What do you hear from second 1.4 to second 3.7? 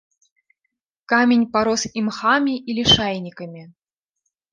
парос імхамі і лішайнікамі.